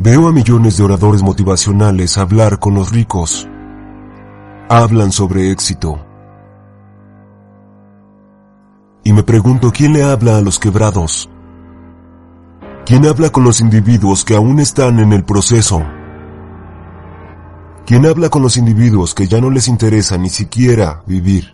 Veo 0.00 0.28
a 0.28 0.32
millones 0.32 0.76
de 0.76 0.84
oradores 0.84 1.24
motivacionales 1.24 2.18
hablar 2.18 2.60
con 2.60 2.72
los 2.72 2.92
ricos. 2.92 3.48
Hablan 4.68 5.10
sobre 5.10 5.50
éxito. 5.50 5.98
Y 9.02 9.12
me 9.12 9.24
pregunto 9.24 9.72
quién 9.72 9.94
le 9.94 10.04
habla 10.04 10.36
a 10.36 10.40
los 10.40 10.60
quebrados. 10.60 11.28
¿Quién 12.86 13.06
habla 13.06 13.30
con 13.30 13.42
los 13.42 13.60
individuos 13.60 14.24
que 14.24 14.36
aún 14.36 14.60
están 14.60 15.00
en 15.00 15.12
el 15.12 15.24
proceso? 15.24 15.82
¿Quién 17.84 18.06
habla 18.06 18.28
con 18.28 18.42
los 18.42 18.56
individuos 18.56 19.16
que 19.16 19.26
ya 19.26 19.40
no 19.40 19.50
les 19.50 19.66
interesa 19.66 20.16
ni 20.16 20.28
siquiera 20.28 21.02
vivir? 21.06 21.52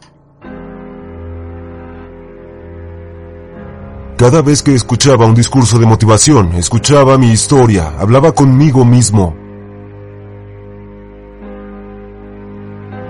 Cada 4.25 4.41
vez 4.41 4.63
que 4.63 4.75
escuchaba 4.75 5.27
un 5.27 5.35
discurso 5.35 5.79
de 5.79 5.85
motivación, 5.85 6.55
escuchaba 6.55 7.19
mi 7.19 7.31
historia, 7.31 7.93
hablaba 7.99 8.32
conmigo 8.32 8.82
mismo. 8.82 9.37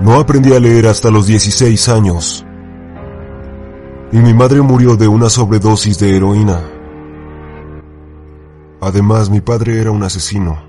No 0.01 0.15
aprendí 0.19 0.53
a 0.53 0.59
leer 0.59 0.89
hasta 0.89 1.13
los 1.13 1.29
16 1.29 1.89
años. 1.89 2.45
Y 4.11 4.17
mi 4.17 4.35
madre 4.35 4.61
murió 4.61 4.97
de 4.97 5.07
una 5.07 5.31
sobredosis 5.31 6.01
de 6.01 6.17
heroína. 6.17 6.61
Además, 8.81 9.31
mi 9.31 9.41
padre 9.41 9.81
era 9.81 9.93
un 9.93 10.03
asesino. 10.03 10.65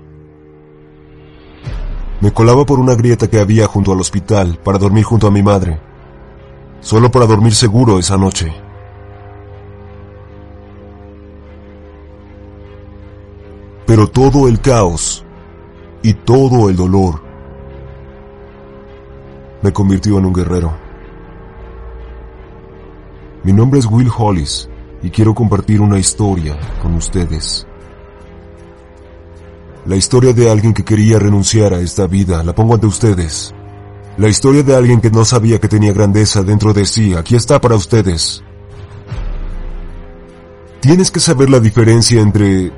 Me 2.20 2.32
colaba 2.32 2.64
por 2.64 2.78
una 2.78 2.94
grieta 2.94 3.28
que 3.28 3.40
había 3.40 3.66
junto 3.66 3.90
al 3.90 4.00
hospital 4.00 4.60
para 4.62 4.78
dormir 4.78 5.02
junto 5.02 5.26
a 5.26 5.32
mi 5.32 5.42
madre. 5.42 5.80
Solo 6.78 7.10
para 7.10 7.26
dormir 7.26 7.52
seguro 7.52 7.98
esa 7.98 8.16
noche. 8.16 8.65
Pero 13.86 14.08
todo 14.08 14.48
el 14.48 14.60
caos 14.60 15.24
y 16.02 16.14
todo 16.14 16.68
el 16.68 16.76
dolor 16.76 17.22
me 19.62 19.72
convirtió 19.72 20.18
en 20.18 20.26
un 20.26 20.32
guerrero. 20.32 20.76
Mi 23.44 23.52
nombre 23.52 23.78
es 23.78 23.86
Will 23.86 24.10
Hollis 24.16 24.68
y 25.02 25.10
quiero 25.10 25.34
compartir 25.34 25.80
una 25.80 25.98
historia 25.98 26.58
con 26.82 26.94
ustedes. 26.94 27.66
La 29.86 29.94
historia 29.94 30.32
de 30.32 30.50
alguien 30.50 30.74
que 30.74 30.84
quería 30.84 31.20
renunciar 31.20 31.72
a 31.72 31.78
esta 31.78 32.08
vida, 32.08 32.42
la 32.42 32.54
pongo 32.54 32.74
ante 32.74 32.88
ustedes. 32.88 33.54
La 34.18 34.28
historia 34.28 34.64
de 34.64 34.74
alguien 34.74 35.00
que 35.00 35.10
no 35.10 35.24
sabía 35.24 35.60
que 35.60 35.68
tenía 35.68 35.92
grandeza 35.92 36.42
dentro 36.42 36.72
de 36.72 36.86
sí, 36.86 37.14
aquí 37.14 37.36
está 37.36 37.60
para 37.60 37.76
ustedes. 37.76 38.42
Tienes 40.80 41.10
que 41.12 41.20
saber 41.20 41.50
la 41.50 41.60
diferencia 41.60 42.20
entre 42.20 42.72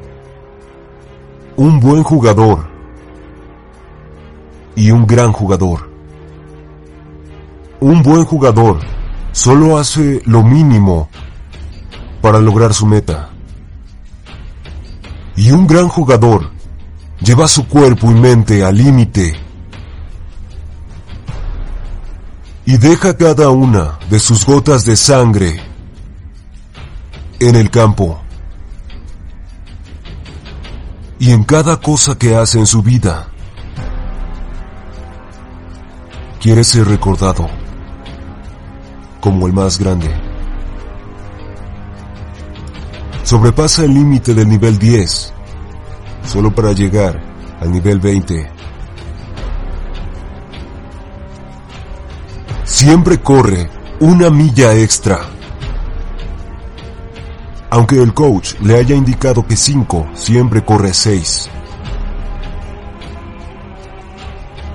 un 1.58 1.80
buen 1.80 2.04
jugador 2.04 2.68
y 4.76 4.92
un 4.92 5.04
gran 5.08 5.32
jugador. 5.32 5.90
Un 7.80 8.00
buen 8.00 8.24
jugador 8.24 8.78
solo 9.32 9.76
hace 9.76 10.22
lo 10.24 10.44
mínimo 10.44 11.08
para 12.22 12.38
lograr 12.38 12.72
su 12.72 12.86
meta. 12.86 13.30
Y 15.34 15.50
un 15.50 15.66
gran 15.66 15.88
jugador 15.88 16.48
lleva 17.20 17.48
su 17.48 17.66
cuerpo 17.66 18.08
y 18.12 18.14
mente 18.14 18.64
al 18.64 18.76
límite 18.76 19.34
y 22.66 22.76
deja 22.76 23.16
cada 23.16 23.50
una 23.50 23.98
de 24.08 24.20
sus 24.20 24.46
gotas 24.46 24.84
de 24.84 24.94
sangre 24.94 25.60
en 27.40 27.56
el 27.56 27.68
campo 27.68 28.20
y 31.18 31.32
en 31.32 31.44
cada 31.44 31.78
cosa 31.78 32.16
que 32.16 32.36
hace 32.36 32.58
en 32.58 32.66
su 32.66 32.82
vida. 32.82 33.28
Quiere 36.40 36.62
ser 36.62 36.86
recordado 36.86 37.48
como 39.20 39.46
el 39.46 39.52
más 39.52 39.78
grande. 39.78 40.08
Sobrepasa 43.24 43.84
el 43.84 43.92
límite 43.92 44.32
del 44.32 44.48
nivel 44.48 44.78
10, 44.78 45.32
solo 46.24 46.54
para 46.54 46.72
llegar 46.72 47.20
al 47.60 47.72
nivel 47.72 47.98
20. 47.98 48.50
Siempre 52.64 53.20
corre 53.20 53.68
una 54.00 54.30
milla 54.30 54.74
extra 54.74 55.37
aunque 57.78 58.02
el 58.02 58.12
coach 58.12 58.54
le 58.60 58.76
haya 58.76 58.96
indicado 58.96 59.46
que 59.46 59.54
5 59.54 60.08
siempre 60.12 60.64
corre 60.64 60.92
6. 60.92 61.48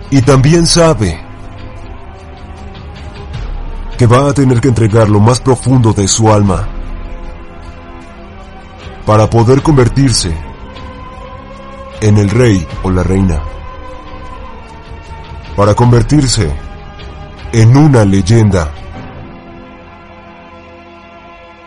Y 0.09 0.21
también 0.21 0.65
sabe 0.65 1.19
que 3.97 4.07
va 4.07 4.29
a 4.29 4.33
tener 4.33 4.61
que 4.61 4.69
entregar 4.69 5.09
lo 5.09 5.19
más 5.19 5.41
profundo 5.41 5.91
de 5.91 6.07
su 6.07 6.31
alma 6.31 6.65
para 9.05 9.29
poder 9.29 9.61
convertirse 9.61 10.33
en 11.99 12.17
el 12.17 12.29
rey 12.29 12.65
o 12.83 12.89
la 12.89 13.03
reina. 13.03 13.43
Para 15.57 15.75
convertirse 15.75 16.55
en 17.51 17.75
una 17.75 18.05
leyenda. 18.05 18.71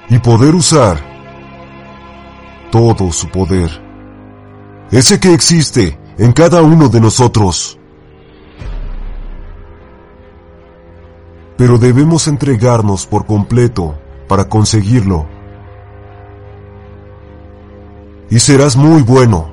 Y 0.08 0.18
poder 0.18 0.54
usar 0.54 1.05
todo 2.76 3.10
su 3.10 3.28
poder. 3.28 3.70
Ese 4.90 5.18
que 5.18 5.32
existe 5.32 5.98
en 6.18 6.32
cada 6.32 6.60
uno 6.60 6.90
de 6.90 7.00
nosotros. 7.00 7.78
Pero 11.56 11.78
debemos 11.78 12.28
entregarnos 12.28 13.06
por 13.06 13.24
completo 13.24 13.98
para 14.28 14.46
conseguirlo. 14.50 15.26
Y 18.28 18.40
serás 18.40 18.76
muy 18.76 19.00
bueno. 19.00 19.52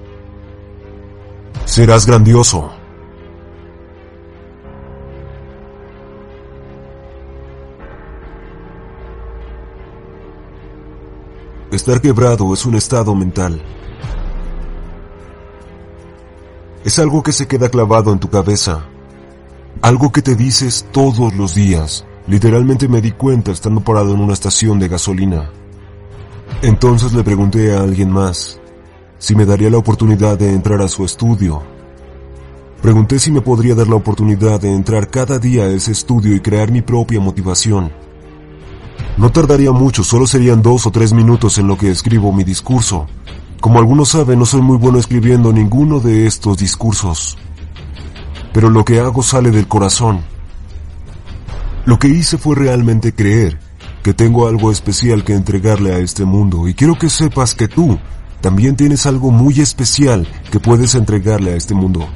Serás 1.63 2.05
grandioso. 2.05 2.73
Estar 11.73 12.01
quebrado 12.01 12.53
es 12.53 12.67
un 12.67 12.75
estado 12.75 13.15
mental. 13.15 13.59
Es 16.85 16.99
algo 16.99 17.23
que 17.23 17.31
se 17.31 17.47
queda 17.47 17.69
clavado 17.69 18.13
en 18.13 18.19
tu 18.19 18.29
cabeza. 18.29 18.85
Algo 19.81 20.11
que 20.11 20.21
te 20.21 20.35
dices 20.35 20.85
todos 20.91 21.33
los 21.33 21.55
días. 21.55 22.05
Literalmente 22.27 22.87
me 22.87 23.01
di 23.01 23.11
cuenta 23.11 23.51
estando 23.51 23.81
parado 23.81 24.13
en 24.13 24.19
una 24.19 24.33
estación 24.33 24.77
de 24.77 24.87
gasolina. 24.87 25.49
Entonces 26.61 27.11
le 27.13 27.23
pregunté 27.23 27.75
a 27.75 27.81
alguien 27.81 28.11
más 28.11 28.59
si 29.17 29.33
me 29.33 29.43
daría 29.43 29.71
la 29.71 29.79
oportunidad 29.79 30.37
de 30.37 30.53
entrar 30.53 30.79
a 30.83 30.87
su 30.87 31.03
estudio. 31.03 31.63
Pregunté 32.83 33.17
si 33.17 33.31
me 33.31 33.41
podría 33.41 33.73
dar 33.73 33.87
la 33.87 33.95
oportunidad 33.95 34.61
de 34.61 34.71
entrar 34.71 35.09
cada 35.09 35.39
día 35.39 35.63
a 35.63 35.69
ese 35.69 35.91
estudio 35.91 36.35
y 36.35 36.39
crear 36.39 36.71
mi 36.71 36.83
propia 36.83 37.19
motivación. 37.19 37.91
No 39.15 39.31
tardaría 39.31 39.71
mucho, 39.71 40.03
solo 40.03 40.25
serían 40.25 40.63
dos 40.63 40.87
o 40.87 40.91
tres 40.91 41.13
minutos 41.13 41.59
en 41.59 41.67
lo 41.67 41.77
que 41.77 41.91
escribo 41.91 42.31
mi 42.33 42.43
discurso. 42.43 43.05
Como 43.61 43.77
algunos 43.77 44.09
saben, 44.09 44.39
no 44.39 44.45
soy 44.45 44.61
muy 44.61 44.77
bueno 44.77 44.97
escribiendo 44.97 45.53
ninguno 45.53 45.99
de 45.99 46.25
estos 46.25 46.57
discursos. 46.57 47.37
Pero 48.53 48.69
lo 48.69 48.83
que 48.83 48.99
hago 48.99 49.21
sale 49.21 49.51
del 49.51 49.67
corazón. 49.67 50.21
Lo 51.85 51.99
que 51.99 52.07
hice 52.07 52.39
fue 52.39 52.55
realmente 52.55 53.13
creer 53.13 53.59
que 54.01 54.15
tengo 54.15 54.47
algo 54.47 54.71
especial 54.71 55.23
que 55.23 55.33
entregarle 55.33 55.93
a 55.93 55.99
este 55.99 56.25
mundo 56.25 56.67
y 56.67 56.73
quiero 56.73 56.97
que 56.97 57.09
sepas 57.09 57.53
que 57.55 57.67
tú 57.67 57.99
también 58.41 58.75
tienes 58.75 59.05
algo 59.05 59.31
muy 59.31 59.61
especial 59.61 60.27
que 60.51 60.59
puedes 60.59 60.95
entregarle 60.95 61.53
a 61.53 61.55
este 61.55 61.75
mundo. 61.75 62.07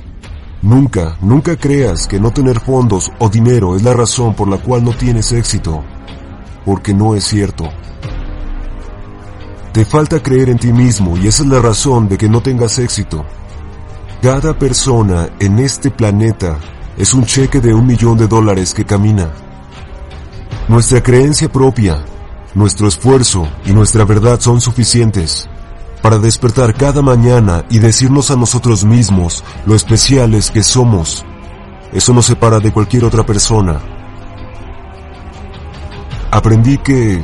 Nunca, 0.63 1.17
nunca 1.21 1.57
creas 1.57 2.07
que 2.07 2.19
no 2.19 2.31
tener 2.31 2.59
fondos 2.59 3.11
o 3.19 3.29
dinero 3.29 3.75
es 3.75 3.83
la 3.83 3.93
razón 3.93 4.33
por 4.33 4.49
la 4.49 4.57
cual 4.57 4.83
no 4.83 4.91
tienes 4.93 5.31
éxito 5.31 5.83
porque 6.67 6.93
no 6.93 7.15
es 7.15 7.23
cierto. 7.23 7.69
Te 9.71 9.85
falta 9.85 10.21
creer 10.21 10.49
en 10.49 10.59
ti 10.59 10.73
mismo 10.73 11.15
y 11.15 11.25
esa 11.25 11.43
es 11.43 11.49
la 11.49 11.61
razón 11.61 12.09
de 12.09 12.17
que 12.17 12.27
no 12.27 12.41
tengas 12.41 12.77
éxito. 12.77 13.25
Cada 14.21 14.59
persona 14.59 15.29
en 15.39 15.59
este 15.59 15.91
planeta 15.91 16.59
es 16.97 17.13
un 17.13 17.23
cheque 17.23 17.61
de 17.61 17.73
un 17.73 17.87
millón 17.87 18.17
de 18.17 18.27
dólares 18.27 18.73
que 18.73 18.83
camina. 18.83 19.29
Nuestra 20.67 21.01
creencia 21.01 21.49
propia, 21.49 22.03
nuestro 22.53 22.89
esfuerzo 22.89 23.47
y 23.65 23.71
nuestra 23.71 24.03
verdad 24.03 24.41
son 24.41 24.59
suficientes 24.59 25.47
para 26.01 26.19
despertar 26.19 26.73
cada 26.73 27.01
mañana 27.01 27.63
y 27.69 27.79
decirnos 27.79 28.29
a 28.29 28.35
nosotros 28.35 28.83
mismos 28.83 29.41
lo 29.65 29.73
especiales 29.73 30.51
que 30.51 30.63
somos. 30.63 31.23
Eso 31.93 32.13
nos 32.13 32.25
separa 32.25 32.59
de 32.59 32.73
cualquier 32.73 33.05
otra 33.05 33.25
persona 33.25 33.96
Aprendí 36.31 36.77
que 36.77 37.23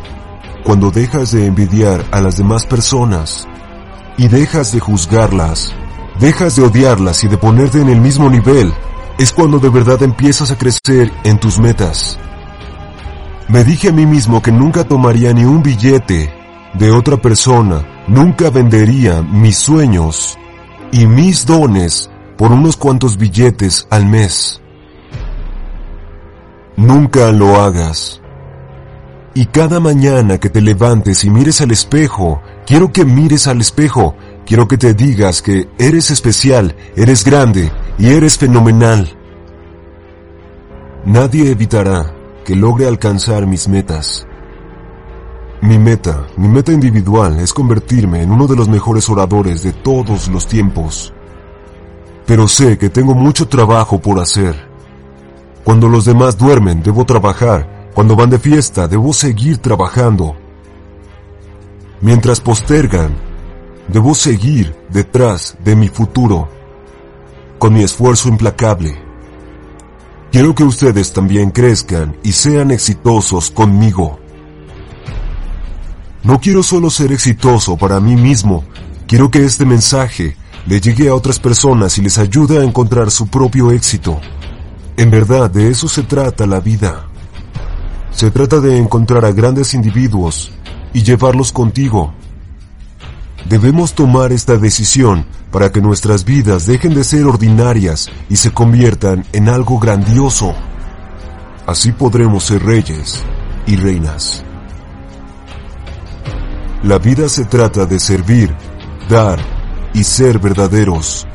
cuando 0.64 0.90
dejas 0.90 1.32
de 1.32 1.46
envidiar 1.46 2.06
a 2.12 2.22
las 2.22 2.38
demás 2.38 2.66
personas 2.66 3.48
y 4.18 4.30
dejas 4.30 4.72
de 4.72 4.80
juzgarlas, 4.80 5.74
dejas 6.20 6.56
de 6.56 6.64
odiarlas 6.64 7.24
y 7.24 7.28
de 7.28 7.38
ponerte 7.38 7.82
en 7.82 7.90
el 7.90 8.00
mismo 8.00 8.30
nivel, 8.30 8.74
es 9.20 9.34
cuando 9.34 9.60
de 9.60 9.70
verdad 9.70 10.02
empiezas 10.04 10.52
a 10.52 10.58
crecer 10.58 11.12
en 11.26 11.38
tus 11.38 11.60
metas. 11.60 12.18
Me 13.50 13.66
dije 13.66 13.90
a 13.90 13.92
mí 13.92 14.06
mismo 14.06 14.42
que 14.42 14.52
nunca 14.52 14.86
tomaría 14.86 15.34
ni 15.34 15.44
un 15.44 15.62
billete 15.62 16.34
de 16.74 16.92
otra 16.92 17.18
persona, 17.18 17.86
nunca 18.08 18.50
vendería 18.50 19.22
mis 19.22 19.58
sueños 19.58 20.38
y 20.94 21.06
mis 21.08 21.46
dones 21.46 22.10
por 22.38 22.54
unos 22.54 22.78
cuantos 22.78 23.18
billetes 23.18 23.86
al 23.90 24.06
mes. 24.06 24.62
Nunca 26.78 27.32
lo 27.32 27.62
hagas. 27.62 28.23
Y 29.36 29.48
cada 29.48 29.80
mañana 29.80 30.38
que 30.38 30.50
te 30.50 30.62
levantes 30.62 31.24
y 31.24 31.30
mires 31.32 31.62
al 31.62 31.72
espejo, 31.72 32.42
quiero 32.68 32.92
que 32.92 33.04
mires 33.04 33.48
al 33.48 33.62
espejo, 33.62 34.16
quiero 34.46 34.68
que 34.68 34.78
te 34.78 34.94
digas 34.94 35.42
que 35.42 35.68
eres 35.80 36.12
especial, 36.12 36.76
eres 36.96 37.24
grande 37.24 37.72
y 37.98 38.10
eres 38.10 38.38
fenomenal. 38.38 39.10
Nadie 41.06 41.50
evitará 41.50 42.14
que 42.46 42.56
logre 42.56 42.88
alcanzar 42.88 43.48
mis 43.48 43.68
metas. 43.68 44.28
Mi 45.62 45.80
meta, 45.80 46.28
mi 46.38 46.48
meta 46.48 46.72
individual 46.72 47.40
es 47.40 47.54
convertirme 47.54 48.22
en 48.22 48.32
uno 48.32 48.46
de 48.46 48.56
los 48.56 48.70
mejores 48.70 49.10
oradores 49.10 49.64
de 49.64 49.74
todos 49.74 50.28
los 50.28 50.46
tiempos. 50.46 51.12
Pero 52.28 52.48
sé 52.48 52.78
que 52.78 52.90
tengo 52.90 53.16
mucho 53.16 53.48
trabajo 53.48 54.00
por 54.00 54.20
hacer. 54.20 54.56
Cuando 55.64 55.88
los 55.88 56.06
demás 56.06 56.38
duermen, 56.38 56.84
debo 56.84 57.06
trabajar. 57.06 57.83
Cuando 57.94 58.16
van 58.16 58.32
de 58.32 58.40
fiesta, 58.40 58.88
debo 58.88 59.14
seguir 59.14 59.60
trabajando. 59.60 60.36
Mientras 62.02 62.40
postergan, 62.42 63.16
debo 63.88 64.16
seguir 64.16 64.76
detrás 64.90 65.56
de 65.64 65.76
mi 65.76 65.90
futuro, 65.90 66.50
con 67.60 67.74
mi 67.74 67.84
esfuerzo 67.84 68.30
implacable. 68.30 69.00
Quiero 70.32 70.56
que 70.56 70.64
ustedes 70.64 71.14
también 71.14 71.52
crezcan 71.52 72.18
y 72.24 72.32
sean 72.32 72.72
exitosos 72.72 73.52
conmigo. 73.52 74.20
No 76.24 76.40
quiero 76.40 76.64
solo 76.64 76.90
ser 76.90 77.12
exitoso 77.12 77.78
para 77.78 78.00
mí 78.00 78.16
mismo, 78.16 78.64
quiero 79.08 79.30
que 79.30 79.46
este 79.46 79.66
mensaje 79.66 80.36
le 80.66 80.82
llegue 80.82 81.10
a 81.10 81.16
otras 81.16 81.38
personas 81.38 81.98
y 82.00 82.02
les 82.02 82.18
ayude 82.18 82.58
a 82.58 82.64
encontrar 82.64 83.12
su 83.12 83.28
propio 83.28 83.70
éxito. 83.72 84.20
En 84.98 85.12
verdad, 85.12 85.52
de 85.52 85.70
eso 85.70 85.88
se 85.88 86.02
trata 86.02 86.48
la 86.48 86.60
vida. 86.60 87.13
Se 88.14 88.32
trata 88.32 88.60
de 88.60 88.78
encontrar 88.78 89.26
a 89.26 89.32
grandes 89.32 89.74
individuos 89.74 90.52
y 90.94 91.04
llevarlos 91.04 91.52
contigo. 91.52 92.14
Debemos 93.50 93.94
tomar 93.94 94.32
esta 94.32 94.58
decisión 94.58 95.26
para 95.52 95.72
que 95.72 95.82
nuestras 95.82 96.24
vidas 96.24 96.66
dejen 96.66 96.94
de 96.94 97.04
ser 97.04 97.26
ordinarias 97.26 98.10
y 98.30 98.38
se 98.38 98.52
conviertan 98.52 99.26
en 99.34 99.50
algo 99.50 99.80
grandioso. 99.80 100.54
Así 101.66 101.92
podremos 101.92 102.44
ser 102.44 102.64
reyes 102.64 103.24
y 103.66 103.76
reinas. 103.76 104.44
La 106.84 107.00
vida 107.00 107.30
se 107.30 107.46
trata 107.46 107.86
de 107.86 108.00
servir, 108.00 108.54
dar 109.10 109.40
y 109.94 110.04
ser 110.04 110.40
verdaderos. 110.40 111.28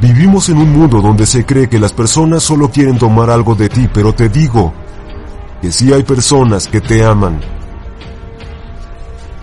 Vivimos 0.00 0.48
en 0.48 0.58
un 0.58 0.72
mundo 0.72 1.00
donde 1.00 1.26
se 1.26 1.44
cree 1.44 1.68
que 1.68 1.78
las 1.78 1.92
personas 1.92 2.42
solo 2.42 2.70
quieren 2.70 2.98
tomar 2.98 3.30
algo 3.30 3.54
de 3.54 3.68
ti, 3.68 3.88
pero 3.92 4.14
te 4.14 4.28
digo 4.28 4.72
que 5.60 5.70
sí 5.70 5.92
hay 5.92 6.02
personas 6.02 6.66
que 6.68 6.80
te 6.80 7.04
aman 7.04 7.40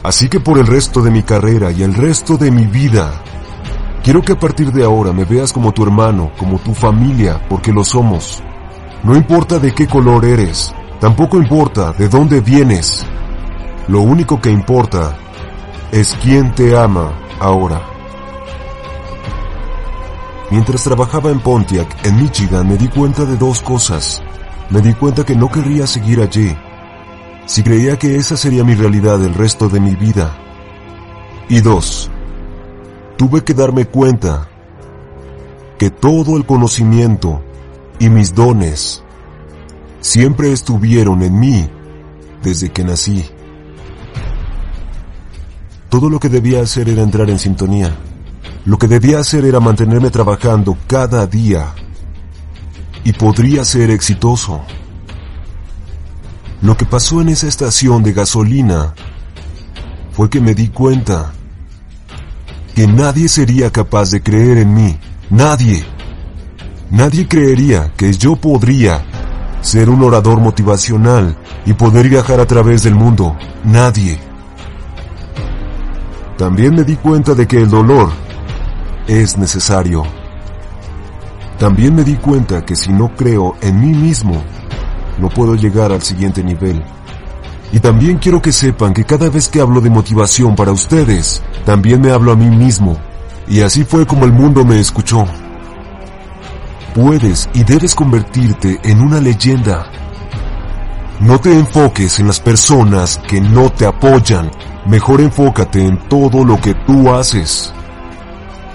Así 0.08 0.30
que 0.30 0.40
por 0.40 0.58
el 0.58 0.68
resto 0.68 1.02
de 1.02 1.12
mi 1.12 1.22
carrera 1.22 1.70
y 1.70 1.84
el 1.84 1.94
resto 1.94 2.38
de 2.38 2.50
mi 2.50 2.66
vida, 2.66 3.12
quiero 4.06 4.22
que 4.22 4.32
a 4.32 4.40
partir 4.40 4.72
de 4.72 4.86
ahora 4.86 5.12
me 5.12 5.26
veas 5.26 5.52
como 5.52 5.74
tu 5.74 5.84
hermano, 5.84 6.32
como 6.38 6.60
tu 6.60 6.74
familia, 6.74 7.42
porque 7.50 7.74
lo 7.74 7.84
somos. 7.84 8.42
No 9.04 9.18
importa 9.18 9.60
de 9.60 9.74
qué 9.74 9.86
color 9.86 10.24
eres, 10.24 10.74
tampoco 11.02 11.36
importa 11.36 11.92
de 11.92 12.08
dónde 12.08 12.40
vienes. 12.40 13.06
Lo 13.90 14.00
único 14.00 14.40
que 14.40 14.50
importa 14.50 15.18
es 15.92 16.18
quién 16.22 16.56
te 16.56 16.78
ama 16.78 17.12
ahora. 17.42 17.97
Mientras 20.50 20.84
trabajaba 20.84 21.30
en 21.30 21.42
Pontiac, 21.42 22.06
en 22.06 22.22
Michigan, 22.22 22.68
me 22.68 22.78
di 22.78 22.88
cuenta 22.88 23.26
de 23.26 23.36
dos 23.36 23.62
cosas. 23.62 24.22
Me 24.70 24.82
di 24.82 24.94
cuenta 24.94 25.26
que 25.26 25.36
no 25.36 25.50
querría 25.50 25.88
seguir 25.88 26.22
allí, 26.22 26.56
si 27.46 27.64
creía 27.64 27.98
que 27.98 28.18
esa 28.18 28.36
sería 28.36 28.66
mi 28.66 28.76
realidad 28.76 29.24
el 29.24 29.34
resto 29.34 29.70
de 29.70 29.80
mi 29.80 29.96
vida. 29.96 30.38
Y 31.48 31.62
dos, 31.62 32.12
tuve 33.18 33.44
que 33.44 33.54
darme 33.54 33.86
cuenta 33.86 34.50
que 35.78 35.90
todo 35.90 36.36
el 36.36 36.46
conocimiento 36.46 37.42
y 38.00 38.10
mis 38.10 38.36
dones 38.36 39.04
siempre 40.02 40.52
estuvieron 40.52 41.24
en 41.24 41.40
mí 41.40 41.70
desde 42.44 42.70
que 42.70 42.84
nací. 42.84 43.26
Todo 45.90 46.10
lo 46.10 46.20
que 46.20 46.28
debía 46.28 46.62
hacer 46.62 46.90
era 46.90 47.02
entrar 47.02 47.30
en 47.30 47.40
sintonía. 47.40 47.96
Lo 48.68 48.78
que 48.78 48.90
debía 48.90 49.20
hacer 49.20 49.46
era 49.46 49.62
mantenerme 49.62 50.10
trabajando 50.10 50.78
cada 50.88 51.26
día. 51.26 51.74
Y 53.06 53.14
podría 53.14 53.64
ser 53.64 53.90
exitoso. 53.92 54.62
Lo 56.62 56.76
que 56.76 56.86
pasó 56.86 57.22
en 57.22 57.30
esa 57.30 57.48
estación 57.48 58.04
de 58.04 58.12
gasolina 58.12 58.94
fue 60.12 60.30
que 60.30 60.42
me 60.42 60.54
di 60.54 60.68
cuenta 60.68 61.32
que 62.76 62.88
nadie 62.88 63.30
sería 63.30 63.72
capaz 63.72 64.12
de 64.12 64.22
creer 64.22 64.58
en 64.58 64.74
mí. 64.74 65.00
Nadie. 65.30 65.86
Nadie 66.92 67.26
creería 67.26 67.94
que 67.96 68.12
yo 68.12 68.36
podría 68.36 69.02
ser 69.62 69.90
un 69.90 70.04
orador 70.04 70.42
motivacional 70.42 71.38
y 71.66 71.72
poder 71.72 72.10
viajar 72.10 72.42
a 72.42 72.46
través 72.46 72.84
del 72.84 72.96
mundo. 72.96 73.38
Nadie. 73.64 74.20
También 76.38 76.76
me 76.76 76.84
di 76.84 76.98
cuenta 76.98 77.34
de 77.34 77.48
que 77.48 77.62
el 77.62 77.70
dolor 77.70 78.27
es 79.08 79.38
necesario. 79.38 80.04
También 81.58 81.96
me 81.96 82.04
di 82.04 82.16
cuenta 82.16 82.64
que 82.66 82.76
si 82.76 82.92
no 82.92 83.16
creo 83.16 83.56
en 83.62 83.80
mí 83.80 83.98
mismo, 83.98 84.44
no 85.18 85.30
puedo 85.30 85.56
llegar 85.56 85.92
al 85.92 86.02
siguiente 86.02 86.44
nivel. 86.44 86.84
Y 87.72 87.80
también 87.80 88.18
quiero 88.18 88.42
que 88.42 88.52
sepan 88.52 88.94
que 88.94 89.04
cada 89.04 89.30
vez 89.30 89.50
que 89.50 89.60
hablo 89.60 89.82
de 89.82 89.90
motivación 89.90 90.56
para 90.56 90.72
ustedes, 90.72 91.42
también 91.66 92.02
me 92.02 92.12
hablo 92.12 92.32
a 92.32 92.36
mí 92.36 92.50
mismo. 92.50 92.98
Y 93.48 93.62
así 93.62 93.84
fue 93.84 94.06
como 94.06 94.26
el 94.26 94.32
mundo 94.32 94.64
me 94.64 94.80
escuchó. 94.80 95.26
Puedes 96.94 97.50
y 97.54 97.64
debes 97.64 97.96
convertirte 97.96 98.80
en 98.84 99.02
una 99.02 99.20
leyenda. 99.20 99.88
No 101.20 101.40
te 101.40 101.52
enfoques 101.52 102.20
en 102.20 102.28
las 102.28 102.40
personas 102.40 103.18
que 103.28 103.42
no 103.42 103.72
te 103.72 103.86
apoyan. 103.86 104.52
Mejor 104.86 105.22
enfócate 105.22 105.84
en 105.84 105.98
todo 106.08 106.44
lo 106.46 106.62
que 106.62 106.74
tú 106.86 107.12
haces. 107.12 107.74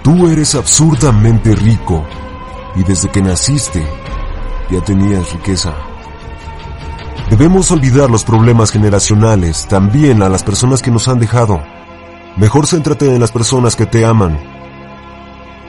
Tú 0.03 0.29
eres 0.29 0.55
absurdamente 0.57 1.55
rico 1.55 2.05
y 2.75 2.83
desde 2.83 3.09
que 3.09 3.23
naciste 3.23 3.87
ya 4.71 4.81
tenías 4.81 5.33
riqueza. 5.33 5.75
Debemos 7.31 7.71
olvidar 7.71 8.11
los 8.11 8.25
problemas 8.25 8.73
generacionales, 8.73 9.67
también 9.69 10.23
a 10.23 10.29
las 10.29 10.43
personas 10.43 10.83
que 10.83 10.91
nos 10.91 11.09
han 11.09 11.19
dejado. 11.19 11.63
Mejor 12.37 12.67
céntrate 12.67 13.15
en 13.15 13.21
las 13.21 13.31
personas 13.31 13.77
que 13.77 13.87
te 13.87 14.05
aman. 14.05 14.39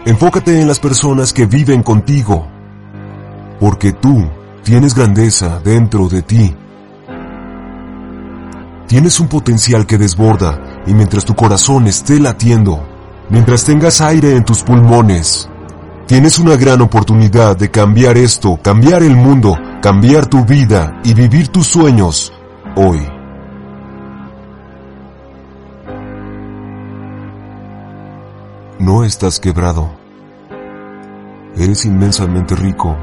Enfócate 0.06 0.60
en 0.60 0.68
las 0.68 0.80
personas 0.80 1.32
que 1.32 1.46
viven 1.46 1.84
contigo. 1.84 2.48
Porque 3.60 3.94
tú 3.94 4.28
tienes 4.64 4.96
grandeza 4.96 5.60
dentro 5.64 6.10
de 6.10 6.22
ti. 6.22 6.56
Tienes 8.88 9.20
un 9.20 9.28
potencial 9.28 9.86
que 9.86 9.98
desborda 9.98 10.82
y 10.86 10.94
mientras 10.94 11.24
tu 11.24 11.36
corazón 11.36 11.88
esté 11.88 12.20
latiendo, 12.20 12.93
mientras 13.34 13.66
tengas 13.66 14.00
aire 14.00 14.38
en 14.38 14.46
tus 14.46 14.64
pulmones, 14.64 15.50
tienes 16.08 16.40
una 16.40 16.56
gran 16.56 16.80
oportunidad 16.80 17.58
de 17.58 17.70
cambiar 17.70 18.16
esto, 18.16 18.58
cambiar 18.64 19.04
el 19.04 19.18
mundo 19.18 19.58
cambiar 19.84 20.28
tu 20.28 20.46
vida 20.46 21.02
y 21.04 21.14
vivir 21.14 21.50
tus 21.50 21.68
sueños 21.68 22.32
hoy. 22.78 23.06
No 28.80 29.04
estás 29.04 29.42
quebrado. 29.42 29.92
Eres 31.58 31.84
inmensamente 31.84 32.56
rico. 32.56 32.96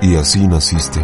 Y 0.00 0.14
así 0.14 0.46
naciste. 0.46 1.00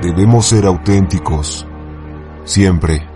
Debemos 0.00 0.46
ser 0.46 0.64
auténticos. 0.64 1.66
Siempre. 2.44 3.15